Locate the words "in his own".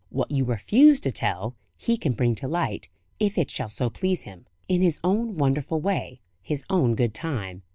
4.67-5.37